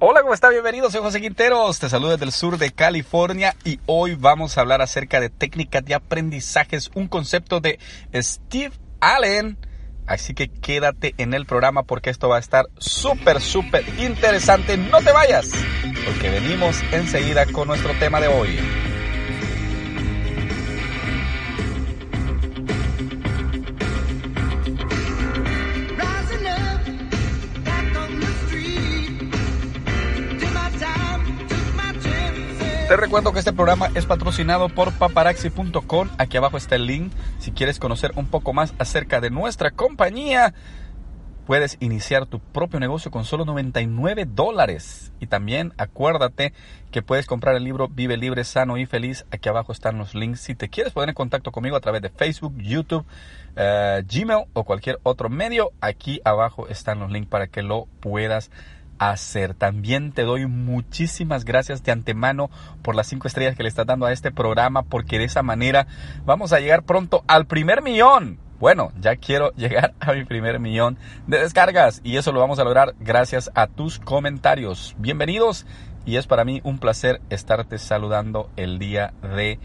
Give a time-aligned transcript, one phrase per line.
[0.00, 0.50] Hola, ¿cómo está?
[0.50, 1.78] Bienvenidos, soy José Quinteros.
[1.78, 5.84] Te saludo desde el sur de California y hoy vamos a hablar acerca de técnicas
[5.84, 7.78] de aprendizajes, un concepto de
[8.12, 9.56] Steve Allen.
[10.06, 14.76] Así que quédate en el programa porque esto va a estar súper, súper interesante.
[14.76, 15.50] No te vayas,
[16.04, 18.58] porque venimos enseguida con nuestro tema de hoy.
[32.94, 36.10] Te recuerdo que este programa es patrocinado por paparaxi.com.
[36.16, 37.12] Aquí abajo está el link.
[37.40, 40.54] Si quieres conocer un poco más acerca de nuestra compañía,
[41.44, 45.12] puedes iniciar tu propio negocio con solo 99 dólares.
[45.18, 46.52] Y también acuérdate
[46.92, 49.26] que puedes comprar el libro Vive Libre, Sano y Feliz.
[49.32, 50.38] Aquí abajo están los links.
[50.38, 53.04] Si te quieres poner en contacto conmigo a través de Facebook, YouTube,
[53.56, 58.52] eh, Gmail o cualquier otro medio, aquí abajo están los links para que lo puedas.
[59.58, 62.48] También te doy muchísimas gracias de antemano
[62.80, 65.86] por las cinco estrellas que le estás dando a este programa, porque de esa manera
[66.24, 68.38] vamos a llegar pronto al primer millón.
[68.58, 72.64] Bueno, ya quiero llegar a mi primer millón de descargas y eso lo vamos a
[72.64, 74.94] lograr gracias a tus comentarios.
[74.98, 75.66] Bienvenidos
[76.06, 79.58] y es para mí un placer estarte saludando el día de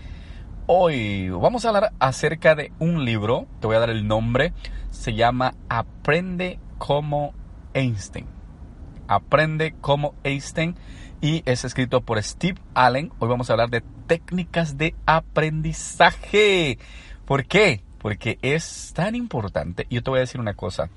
[0.67, 1.29] hoy.
[1.29, 4.51] Vamos a hablar acerca de un libro, te voy a dar el nombre,
[4.89, 7.33] se llama Aprende como
[7.73, 8.38] Einstein
[9.09, 10.75] Aprende como Einstein
[11.19, 13.11] y es escrito por Steve Allen.
[13.17, 16.77] Hoy vamos a hablar de técnicas de aprendizaje.
[17.25, 17.81] ¿Por qué?
[17.97, 19.87] Porque es tan importante.
[19.89, 20.91] Yo te voy a decir una cosa.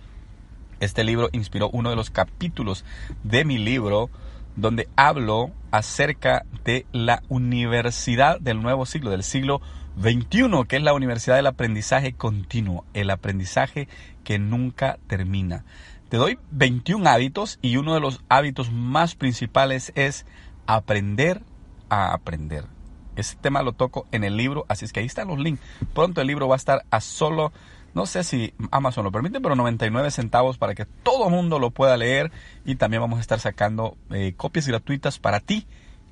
[0.78, 2.84] Este libro inspiró uno de los capítulos
[3.24, 4.10] de mi libro
[4.56, 9.62] donde hablo acerca de la universidad del nuevo siglo, del siglo
[9.98, 13.88] XXI, que es la universidad del aprendizaje continuo, el aprendizaje
[14.22, 15.64] que nunca termina.
[16.12, 20.26] Te doy 21 hábitos y uno de los hábitos más principales es
[20.66, 21.40] aprender
[21.88, 22.66] a aprender.
[23.16, 25.62] Ese tema lo toco en el libro, así es que ahí están los links.
[25.94, 27.50] Pronto el libro va a estar a solo,
[27.94, 31.70] no sé si Amazon lo permite, pero 99 centavos para que todo el mundo lo
[31.70, 32.30] pueda leer.
[32.66, 35.66] Y también vamos a estar sacando eh, copias gratuitas para ti,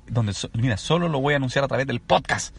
[0.07, 2.55] donde, mira, solo lo voy a anunciar a través del podcast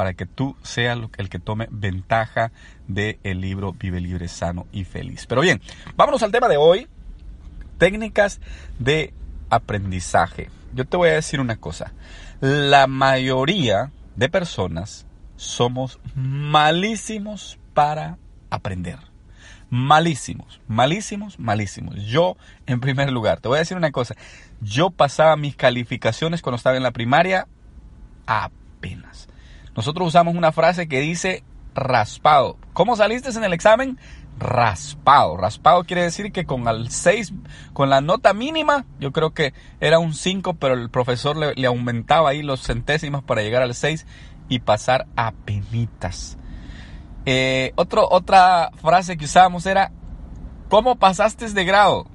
[0.00, 2.52] para que tú seas el que tome ventaja
[2.88, 5.26] del el libro Vive Libre, Sano y Feliz.
[5.26, 5.60] Pero bien,
[5.94, 6.88] vámonos al tema de hoy,
[7.76, 8.40] técnicas
[8.78, 9.12] de
[9.50, 10.48] aprendizaje.
[10.72, 11.92] Yo te voy a decir una cosa,
[12.40, 15.04] la mayoría de personas
[15.36, 18.16] somos malísimos para
[18.48, 19.00] aprender.
[19.68, 21.96] Malísimos, malísimos, malísimos.
[22.06, 24.16] Yo, en primer lugar, te voy a decir una cosa.
[24.62, 27.46] Yo pasaba mis calificaciones cuando estaba en la primaria
[28.24, 29.28] apenas.
[29.76, 31.44] Nosotros usamos una frase que dice
[31.74, 32.56] raspado.
[32.72, 33.98] ¿Cómo saliste en el examen?
[34.38, 35.36] Raspado.
[35.36, 37.32] Raspado quiere decir que con el 6,
[37.72, 42.30] con la nota mínima, yo creo que era un 5, pero el profesor le, aumentaba
[42.30, 44.06] ahí los centésimos para llegar al 6
[44.48, 46.36] y pasar a penitas.
[47.26, 49.92] Eh, otra frase que usábamos era,
[50.68, 52.06] ¿cómo pasaste de grado?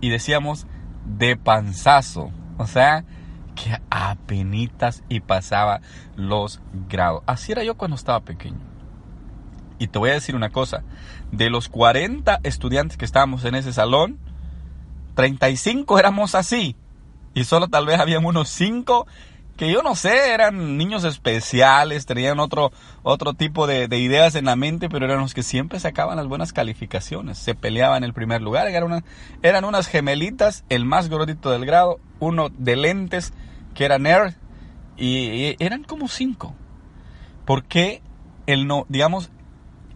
[0.00, 0.66] Y decíamos,
[1.04, 2.30] de panzazo.
[2.56, 3.04] O sea,
[3.54, 5.80] que apenitas y pasaba
[6.16, 7.22] los grados.
[7.26, 8.60] Así era yo cuando estaba pequeño.
[9.78, 10.82] Y te voy a decir una cosa,
[11.32, 14.18] de los 40 estudiantes que estábamos en ese salón,
[15.14, 16.76] 35 éramos así.
[17.34, 19.06] Y solo tal vez habían unos 5
[19.56, 22.72] que yo no sé, eran niños especiales, tenían otro,
[23.02, 26.52] otro tipo de, ideas en la mente, pero eran los que siempre sacaban las buenas
[26.52, 29.04] calificaciones, se peleaban en el primer lugar, eran,
[29.42, 33.32] eran unas gemelitas, el más gordito del grado, uno de lentes,
[33.74, 34.34] que era nerd,
[34.96, 36.54] y, eran como cinco.
[37.44, 38.02] Porque
[38.46, 39.30] el no, digamos,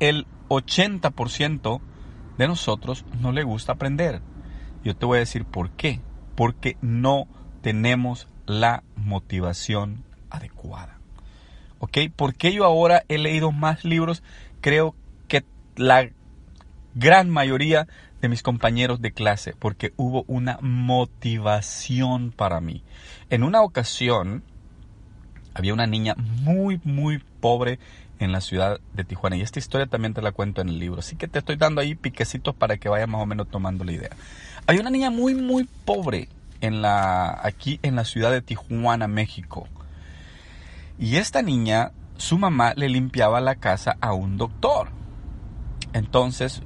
[0.00, 1.80] el 80%
[2.36, 4.20] de nosotros no le gusta aprender.
[4.84, 6.00] Yo te voy a decir por qué.
[6.34, 7.26] Porque no
[7.62, 10.98] tenemos la motivación adecuada.
[11.80, 11.98] ¿Ok?
[12.14, 14.22] Porque yo ahora he leído más libros?
[14.60, 14.94] Creo
[15.26, 15.44] que
[15.76, 16.08] la
[16.94, 17.86] gran mayoría
[18.20, 22.82] de mis compañeros de clase, porque hubo una motivación para mí.
[23.30, 24.42] En una ocasión,
[25.54, 27.78] había una niña muy, muy pobre
[28.18, 29.36] en la ciudad de Tijuana.
[29.36, 31.00] Y esta historia también te la cuento en el libro.
[31.00, 33.92] Así que te estoy dando ahí piquecitos para que vayas más o menos tomando la
[33.92, 34.10] idea.
[34.66, 36.28] Hay una niña muy, muy pobre
[36.60, 39.68] en la, aquí en la ciudad de Tijuana, México.
[40.98, 44.88] Y esta niña, su mamá le limpiaba la casa a un doctor.
[45.92, 46.62] Entonces,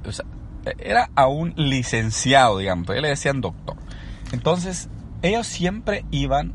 [0.77, 3.77] era a un licenciado, digamos, pero le decían doctor.
[4.31, 4.89] Entonces,
[5.21, 6.53] ellos siempre iban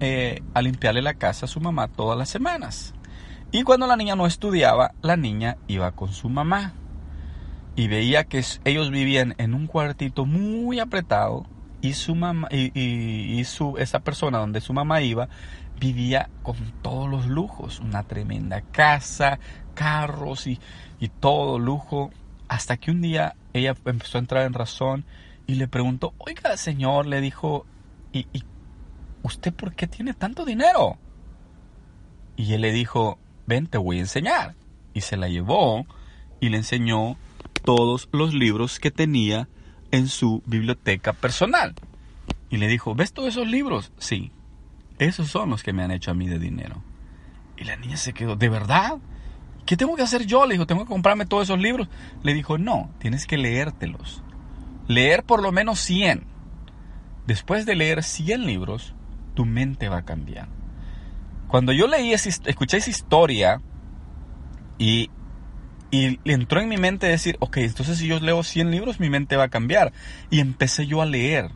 [0.00, 2.94] eh, a limpiarle la casa a su mamá todas las semanas.
[3.50, 6.74] Y cuando la niña no estudiaba, la niña iba con su mamá.
[7.76, 11.46] Y veía que ellos vivían en un cuartito muy apretado
[11.80, 15.28] y su mamá y, su, esa persona donde su mamá iba
[15.80, 19.38] vivía con todos los lujos, una tremenda casa,
[19.74, 20.58] carros y
[21.20, 22.10] todo lujo,
[22.52, 25.06] hasta que un día ella empezó a entrar en razón
[25.46, 27.64] y le preguntó, oiga señor, le dijo,
[28.12, 28.44] ¿y, y
[29.22, 30.98] usted por qué tiene tanto dinero?
[32.36, 34.54] Y él le dijo, ven, te voy a enseñar.
[34.92, 35.86] Y se la llevó
[36.40, 37.16] y le enseñó
[37.64, 39.48] todos los libros que tenía
[39.90, 41.74] en su biblioteca personal.
[42.50, 43.92] Y le dijo, ¿ves todos esos libros?
[43.96, 44.30] Sí,
[44.98, 46.82] esos son los que me han hecho a mí de dinero.
[47.56, 48.98] Y la niña se quedó, ¿de verdad?
[49.66, 50.46] ¿Qué tengo que hacer yo?
[50.46, 51.88] Le dijo, ¿tengo que comprarme todos esos libros?
[52.22, 54.22] Le dijo, no, tienes que leértelos.
[54.88, 56.24] Leer por lo menos 100.
[57.26, 58.94] Después de leer 100 libros,
[59.34, 60.48] tu mente va a cambiar.
[61.48, 63.60] Cuando yo leí, escuché esa historia
[64.78, 65.10] y
[65.92, 69.36] y entró en mi mente decir, ok, entonces si yo leo 100 libros, mi mente
[69.36, 69.92] va a cambiar.
[70.30, 71.50] Y empecé yo a leer.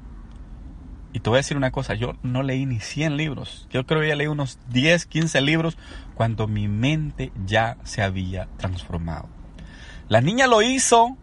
[1.17, 3.67] Y te voy a decir una cosa, yo no leí ni 100 libros.
[3.71, 5.79] Yo creo que ya leí unos 10, 15 libros
[6.15, 9.27] cuando mi mente ya se había transformado.
[10.11, 11.17] La niña lo hizo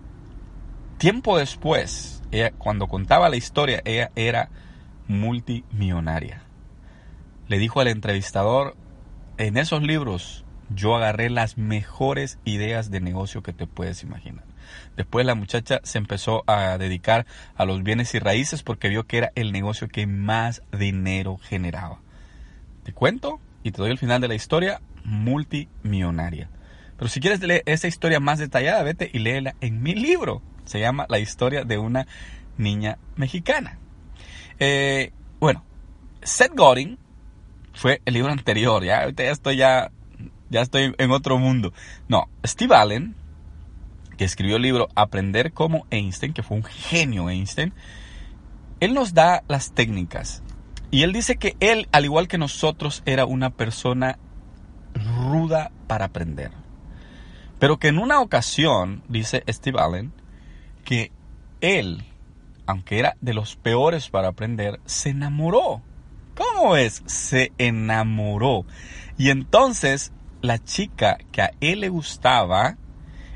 [0.98, 2.24] tiempo después.
[2.58, 4.50] Cuando contaba la historia, ella era
[5.08, 6.42] multimillonaria.
[7.48, 8.76] Le dijo al entrevistador,
[9.38, 14.46] en esos libros yo agarré las mejores ideas de negocio que te puedes imaginar.
[14.96, 17.26] Después la muchacha se empezó a dedicar
[17.56, 22.00] a los bienes y raíces porque vio que era el negocio que más dinero generaba.
[22.84, 26.50] Te cuento y te doy el final de la historia multimillonaria.
[26.98, 30.42] Pero si quieres leer esa historia más detallada, vete y léela en mi libro.
[30.66, 32.08] Se llama La historia de una
[32.58, 33.80] niña mexicana.
[34.60, 35.64] Eh, bueno,
[36.22, 36.98] Seth Godin
[37.74, 39.92] fue el libro anterior, ya ahorita ya estoy ya
[40.50, 41.74] ya estoy en otro mundo.
[42.08, 43.16] No, Steve Allen,
[44.26, 47.74] escribió el libro Aprender como Einstein, que fue un genio Einstein,
[48.80, 50.44] él nos da las técnicas.
[50.92, 54.20] Y él dice que él, al igual que nosotros, era una persona
[54.94, 56.52] ruda para aprender.
[57.60, 60.14] Pero que en una ocasión, dice Steve Allen,
[60.84, 61.12] que
[61.62, 62.04] él,
[62.66, 65.82] aunque era de los peores para aprender, se enamoró.
[66.36, 67.04] ¿Cómo es?
[67.06, 68.66] Se enamoró.
[69.18, 70.12] Y entonces
[70.42, 72.78] la chica que a él le gustaba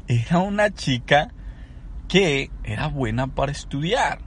[0.07, 1.33] era una chica
[2.07, 4.19] que era buena para estudiar.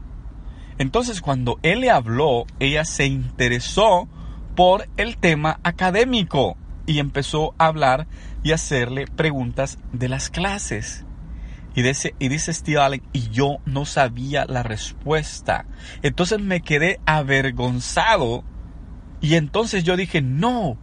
[0.78, 4.08] Entonces cuando él le habló, ella se interesó
[4.56, 6.56] por el tema académico
[6.86, 8.06] y empezó a hablar
[8.42, 11.04] y hacerle preguntas de las clases.
[11.74, 15.66] Y dice, y dice Steve Allen, y yo no sabía la respuesta.
[16.02, 18.42] Entonces me quedé avergonzado.
[19.20, 20.78] Y entonces yo dije, no,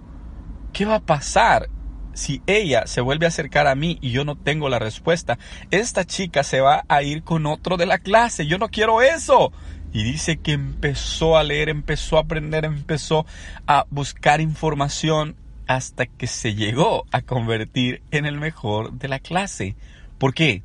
[0.71, 1.69] ¿qué va a pasar?
[2.17, 5.37] Si ella se vuelve a acercar a mí y yo no tengo la respuesta,
[5.69, 8.47] esta chica se va a ir con otro de la clase.
[8.47, 9.51] Yo no quiero eso.
[9.93, 13.25] Y dice que empezó a leer, empezó a aprender, empezó
[13.67, 15.35] a buscar información
[15.67, 19.75] hasta que se llegó a convertir en el mejor de la clase.
[20.17, 20.63] ¿Por qué?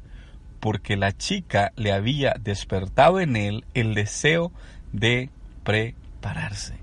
[0.59, 4.53] Porque la chica le había despertado en él el deseo
[4.93, 5.29] de
[5.65, 6.83] prepararse.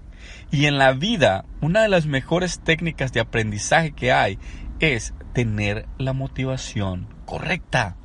[0.51, 4.39] Y en la vida, una de las mejores técnicas de aprendizaje que hay
[4.79, 7.95] es tener la motivación correcta.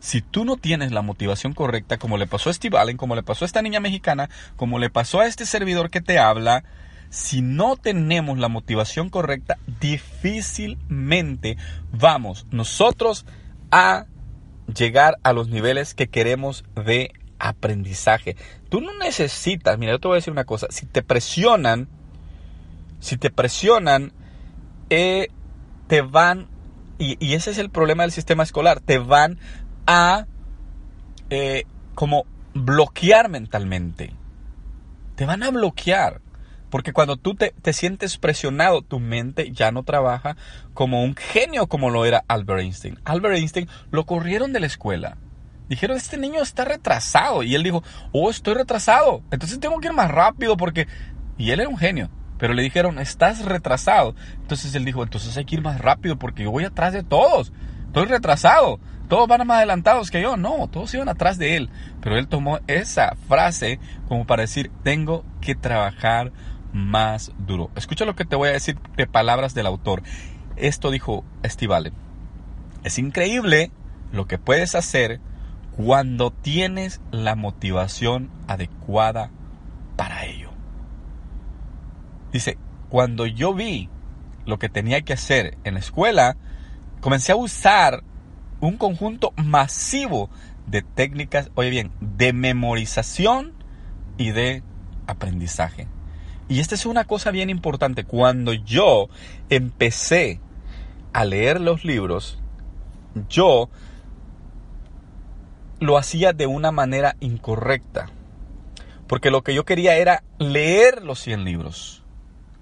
[0.00, 3.22] Si tú no tienes la motivación correcta, como le pasó a Steve Allen, como le
[3.22, 6.64] pasó a esta niña mexicana, como le pasó a este servidor que te habla,
[7.08, 11.56] si no tenemos la motivación correcta, difícilmente
[11.92, 13.24] vamos nosotros
[13.70, 14.06] a
[14.74, 18.36] llegar a los niveles que queremos de aprendizaje.
[18.68, 21.88] Tú no necesitas, mira, yo te voy a decir una cosa, si te presionan,
[23.00, 24.12] si te presionan,
[24.94, 25.30] eh,
[25.86, 26.48] te van,
[26.98, 29.38] y, ese es el problema del sistema escolar, te van
[29.86, 30.26] a
[31.30, 34.14] eh, como bloquear mentalmente.
[35.16, 36.20] Te van a bloquear.
[36.70, 40.36] Porque cuando tú te, te, sientes presionado, tu mente ya no trabaja
[40.72, 42.98] como un genio como lo era Albert Einstein.
[43.04, 45.18] Albert Einstein lo corrieron de la escuela.
[45.68, 47.42] Dijeron, este niño está retrasado.
[47.44, 47.82] Y él dijo,
[48.12, 49.22] oh, estoy retrasado.
[49.30, 50.88] Entonces tengo que ir más rápido porque...
[51.36, 52.10] Y él era un genio.
[52.38, 54.14] Pero le dijeron, estás retrasado.
[54.40, 57.52] Entonces él dijo, entonces hay que ir más rápido porque yo voy atrás de todos.
[57.86, 58.80] Estoy retrasado.
[59.08, 60.36] todos van más adelantados que yo.
[60.36, 61.70] No, todos iban atrás de él.
[62.00, 66.32] Pero él tomó esa frase como para decir, tengo que trabajar
[66.72, 67.70] más duro.
[67.76, 70.02] Escucha lo que te voy a decir de palabras del autor.
[70.56, 71.92] Esto dijo Steve
[72.82, 73.70] Es increíble
[74.12, 75.20] lo que puedes hacer
[75.76, 79.30] cuando tienes la motivación adecuada.
[82.34, 83.88] Dice, cuando yo vi
[84.44, 86.36] lo que tenía que hacer en la escuela,
[87.00, 88.02] comencé a usar
[88.60, 90.30] un conjunto masivo
[90.66, 93.52] de técnicas, oye bien, de memorización
[94.18, 94.64] y de
[95.06, 95.86] aprendizaje.
[96.48, 98.02] Y esta es una cosa bien importante.
[98.02, 99.06] Cuando yo
[99.48, 100.40] empecé
[101.12, 102.42] a leer los libros,
[103.28, 103.70] yo
[105.78, 108.06] lo hacía de una manera incorrecta.
[109.06, 112.03] Porque lo que yo quería era leer los 100 libros.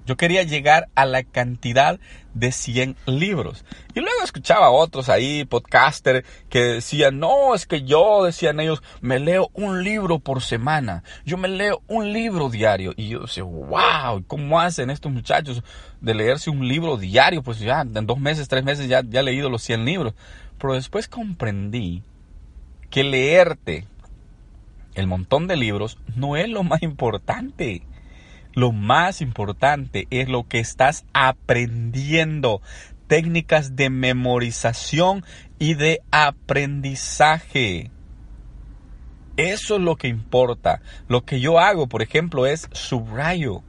[0.04, 2.00] Yo quería llegar a la cantidad
[2.34, 3.64] de 100 libros.
[3.94, 8.82] Y luego escuchaba a otros ahí, podcaster, que decían, no, es que yo, decían ellos,
[9.00, 11.04] me leo un libro por semana.
[11.24, 12.94] Yo me leo un libro diario.
[12.96, 15.62] Y yo decía, wow, ¿cómo hacen estos muchachos
[16.00, 17.42] de leerse un libro diario?
[17.42, 20.14] Pues ya, en dos meses, tres meses ya, ya he leído los 100 libros.
[20.58, 22.02] Pero después comprendí
[22.90, 23.86] que leerte
[24.94, 27.82] el montón de libros no es lo más importante.
[28.54, 32.60] Lo más importante es lo que estás aprendiendo.
[33.06, 35.24] Técnicas de memorización
[35.58, 37.90] y de aprendizaje.
[39.36, 40.82] Eso es lo que importa.
[41.08, 43.62] Lo que yo hago, por ejemplo, es subrayo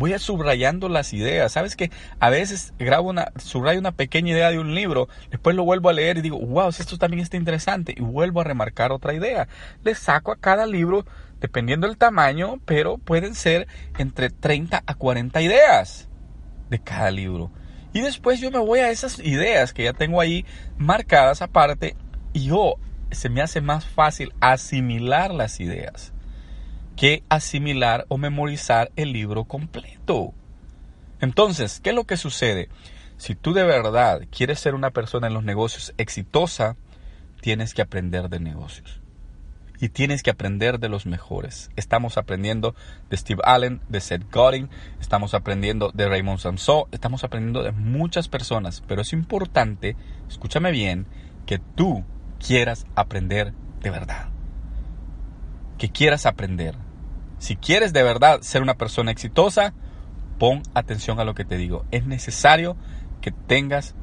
[0.00, 1.52] voy a subrayando las ideas.
[1.52, 5.64] Sabes que a veces grabo una, subrayo una pequeña idea de un libro, después lo
[5.64, 9.12] vuelvo a leer y digo, wow, esto también está interesante, y vuelvo a remarcar otra
[9.12, 9.46] idea.
[9.84, 11.04] Le saco a cada libro,
[11.38, 16.08] dependiendo del tamaño, pero pueden ser entre 30 a 40 ideas
[16.70, 17.50] de cada libro.
[17.92, 20.46] Y después yo me voy a esas ideas que ya tengo ahí
[20.78, 21.94] marcadas aparte
[22.32, 22.76] y yo
[23.10, 26.14] se me hace más fácil asimilar las ideas
[27.00, 30.34] que asimilar o memorizar el libro completo.
[31.22, 32.68] Entonces, ¿qué es lo que sucede?
[33.16, 36.76] Si tú de verdad quieres ser una persona en los negocios exitosa,
[37.40, 39.00] tienes que aprender de negocios.
[39.80, 41.70] Y tienes que aprender de los mejores.
[41.74, 42.74] Estamos aprendiendo
[43.08, 44.68] de Steve Allen, de Seth Godin,
[45.00, 48.82] estamos aprendiendo de Raymond Samson, estamos aprendiendo de muchas personas.
[48.86, 49.96] Pero es importante,
[50.28, 51.06] escúchame bien,
[51.46, 52.04] que tú
[52.46, 54.28] quieras aprender de verdad.
[55.78, 56.89] Que quieras aprender.
[57.40, 59.72] Si quieres de verdad ser una persona exitosa,
[60.38, 61.86] pon atención a lo que te digo.
[61.90, 62.76] Es necesario
[63.22, 63.94] que tengas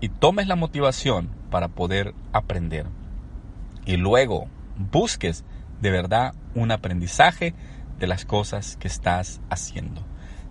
[0.00, 2.86] y tomes la motivación para poder aprender.
[3.86, 4.46] Y luego
[4.76, 5.44] busques
[5.80, 7.54] de verdad un aprendizaje
[7.98, 10.04] de las cosas que estás haciendo.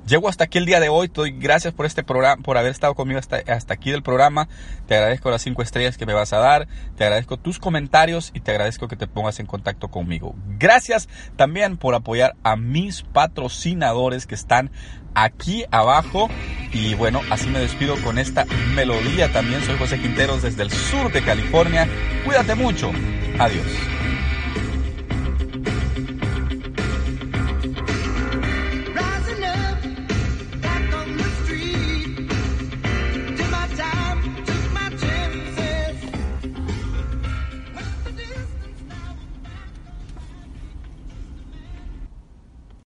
[0.05, 1.07] Llego hasta aquí el día de hoy.
[1.07, 4.49] Te doy gracias por este programa, por haber estado conmigo hasta, hasta aquí del programa.
[4.87, 6.67] Te agradezco las cinco estrellas que me vas a dar.
[6.97, 10.35] Te agradezco tus comentarios y te agradezco que te pongas en contacto conmigo.
[10.59, 11.07] Gracias
[11.37, 14.71] también por apoyar a mis patrocinadores que están
[15.15, 16.29] aquí abajo.
[16.73, 18.45] Y bueno, así me despido con esta
[18.75, 19.61] melodía también.
[19.63, 21.87] Soy José Quinteros desde el sur de California.
[22.25, 22.91] Cuídate mucho.
[23.39, 23.65] Adiós.